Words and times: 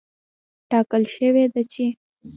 ټاکل 0.69 1.03
شوې 1.15 1.45
ده 1.53 1.61
چې 1.71 1.85